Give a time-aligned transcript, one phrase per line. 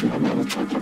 [0.00, 0.79] Thank you.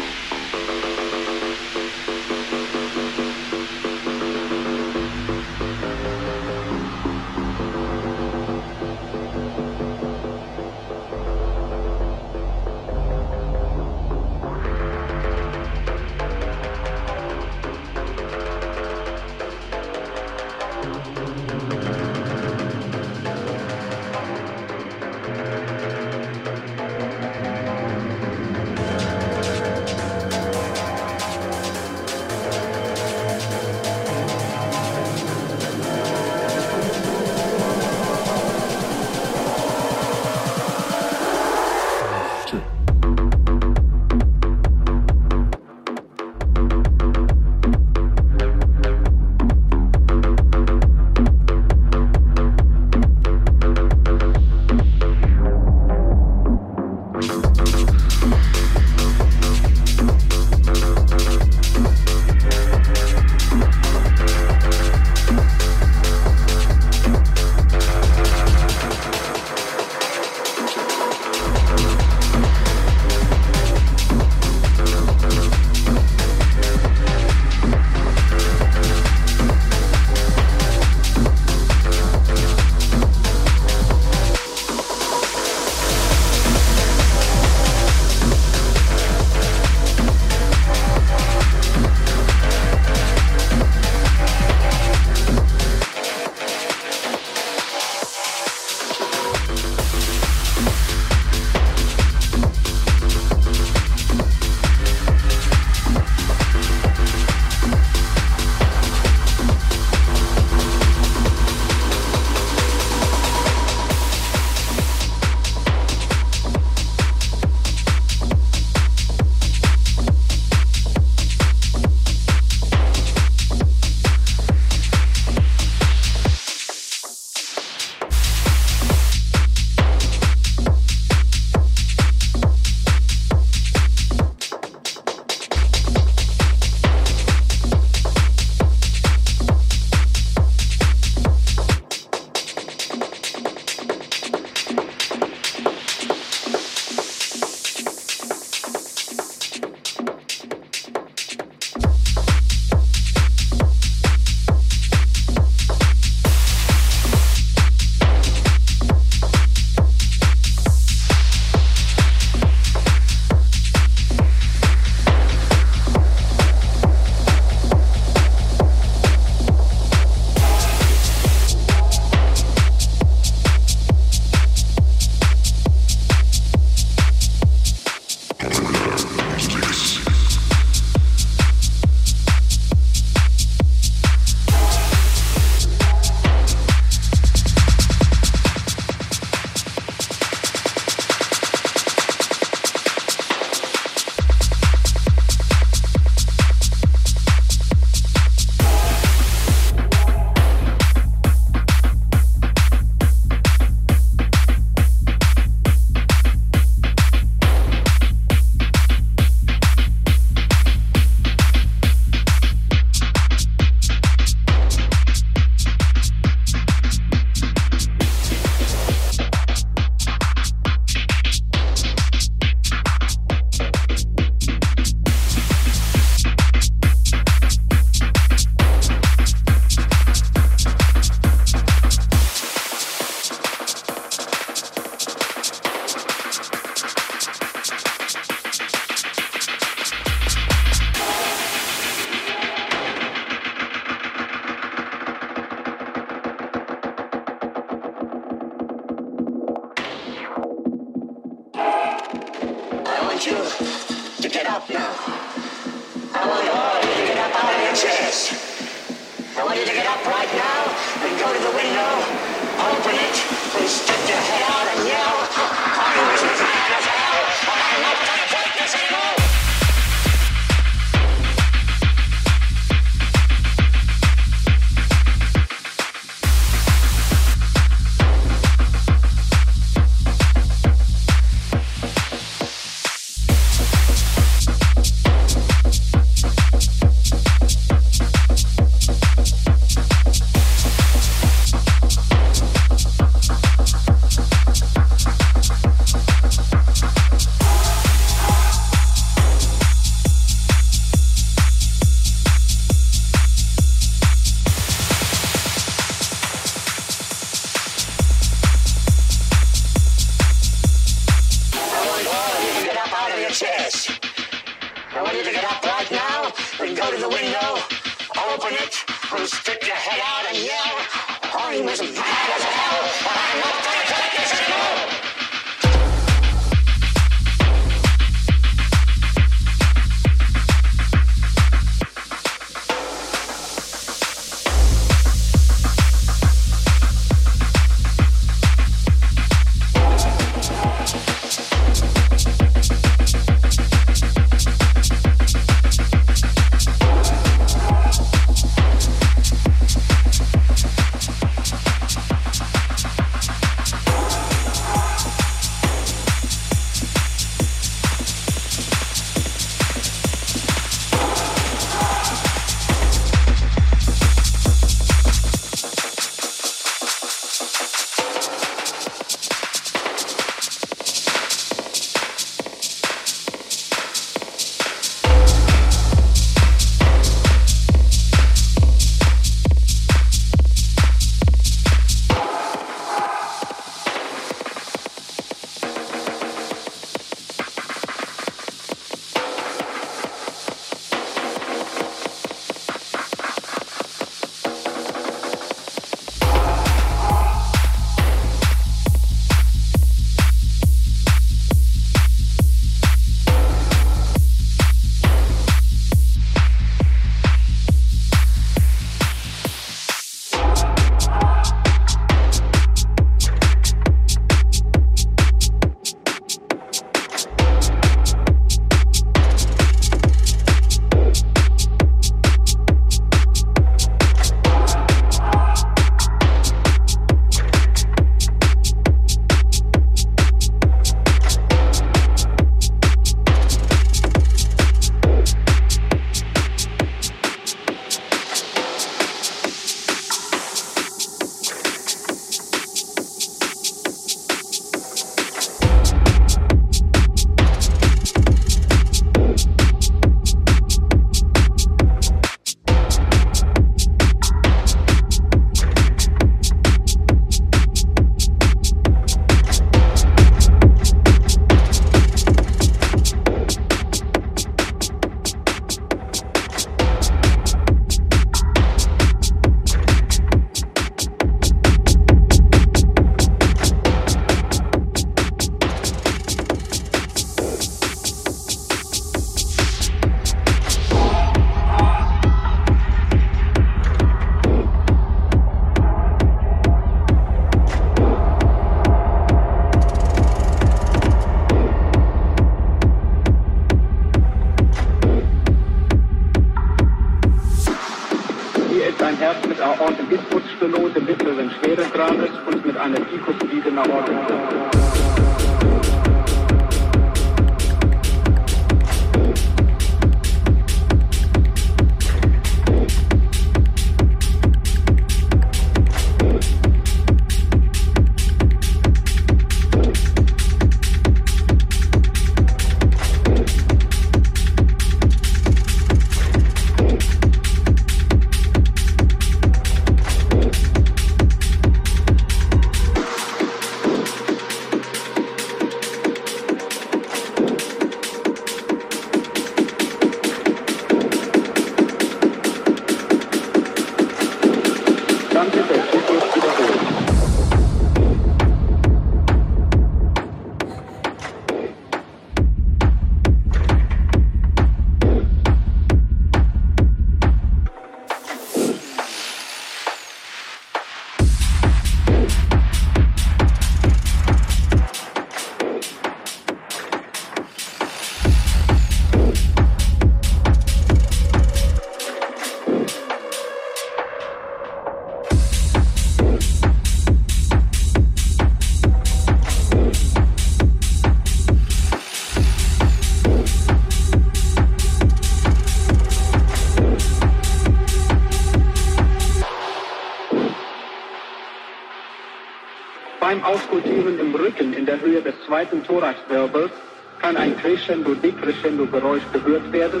[595.54, 596.72] Zweiten Thoraxwirbels
[597.20, 600.00] kann ein Crescendo-Decrescendo-Geräusch gehört werden,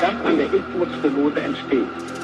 [0.00, 2.17] das an der Impulsstenose entsteht.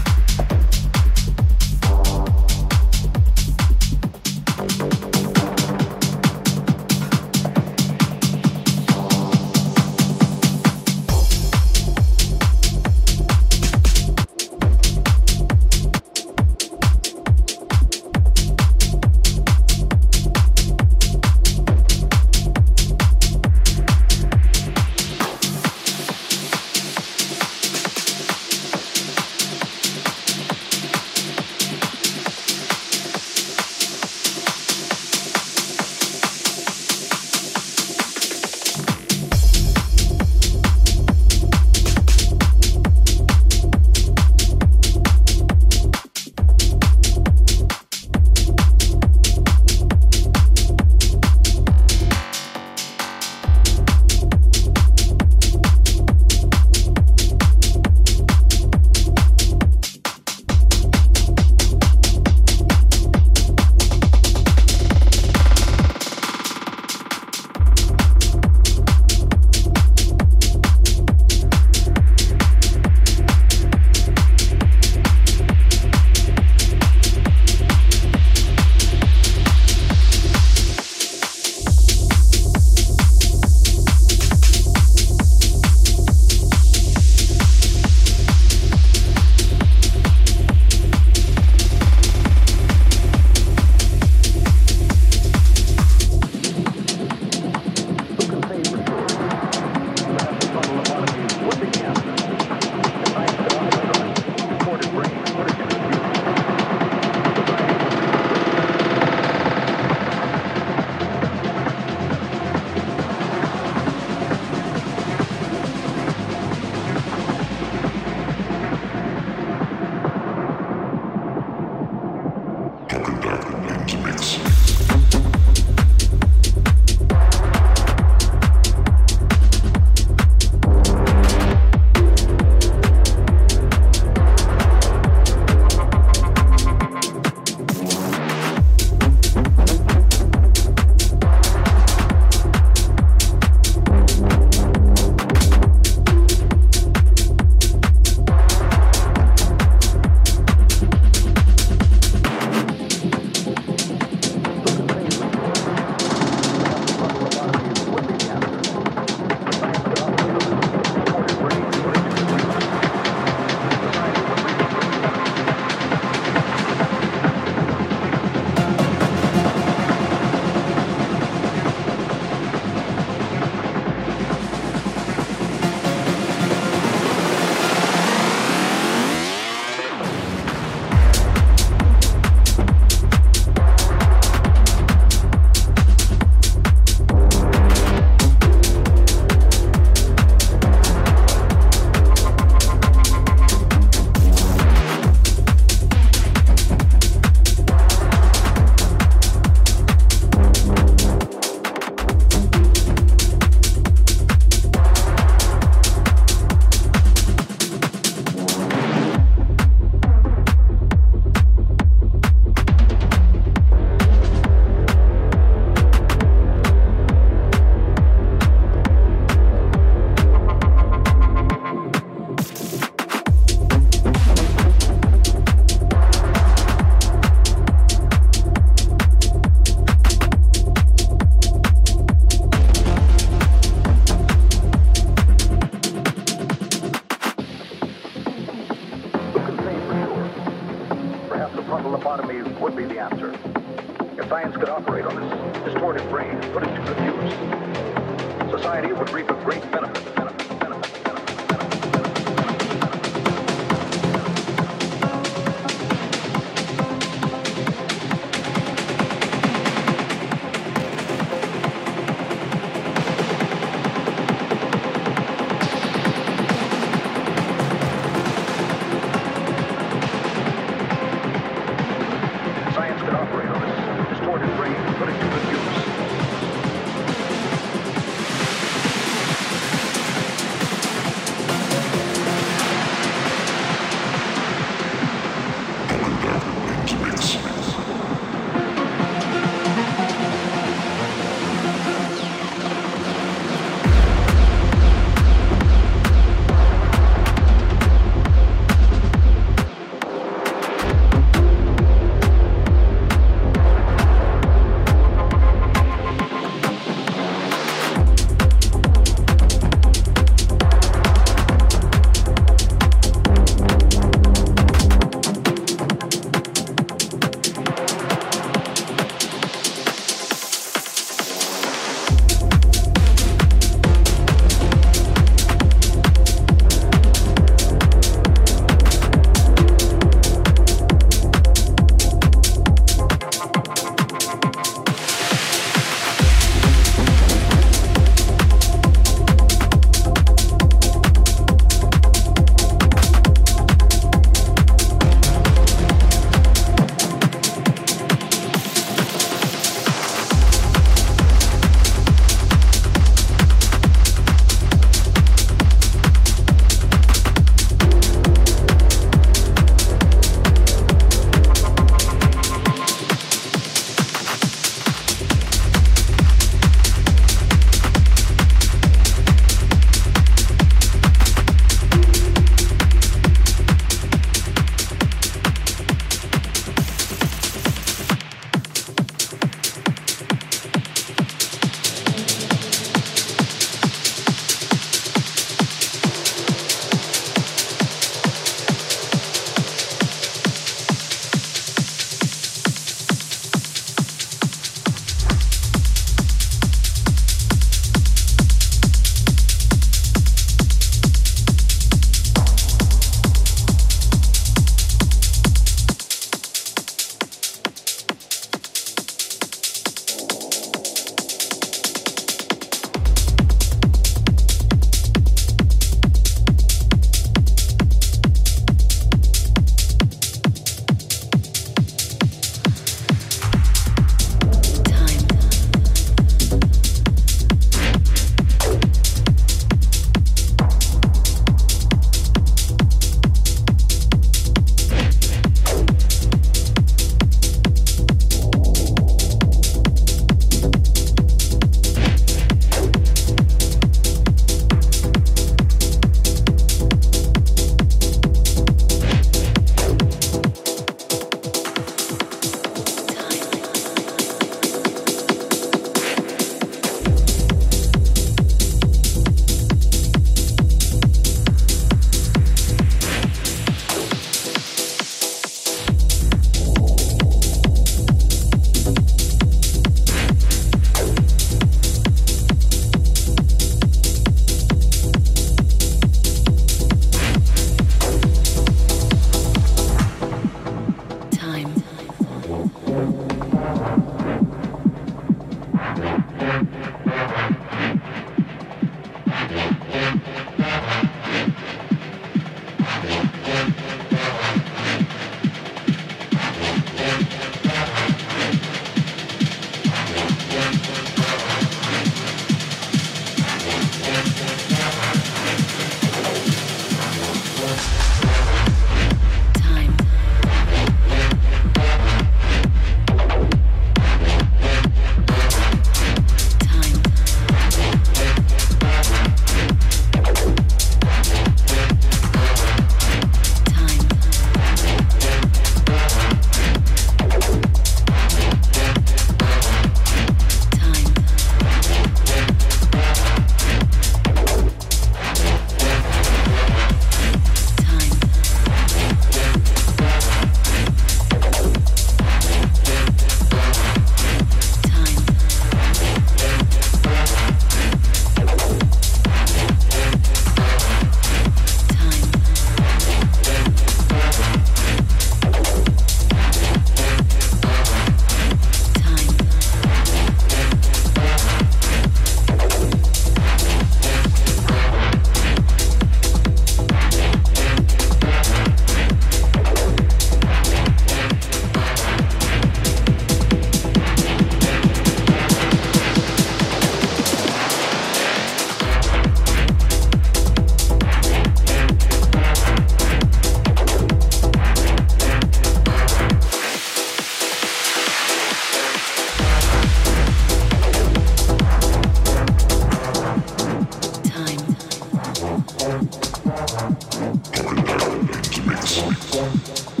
[599.33, 600.00] Yeah.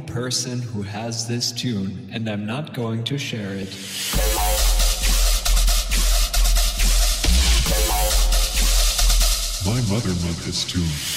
[0.00, 3.76] Person who has this tune, and I'm not going to share it.
[9.66, 11.09] My mother made this tune.